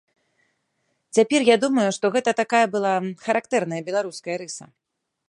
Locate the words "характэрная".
3.27-3.81